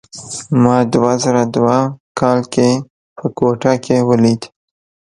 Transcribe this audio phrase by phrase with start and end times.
[0.61, 1.77] ما دوه زره دوه
[2.19, 2.69] کال کې
[3.17, 4.41] په کوټه کې ولید.